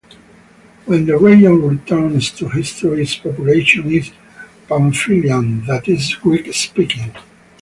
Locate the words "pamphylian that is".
4.67-6.15